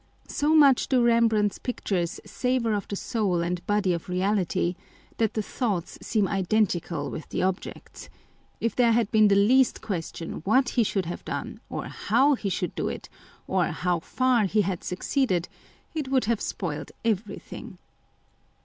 [0.27, 4.73] So much do Eem brandt's pictures savour of the soul and body of reality,
[5.19, 8.07] that the thoughts seem identical with the objects â€"
[8.61, 12.49] if there had been the least question what he should have done, or how he
[12.49, 13.09] should do it,
[13.47, 15.47] or how far he had succeeded,
[15.93, 17.77] it would have spoiled everything.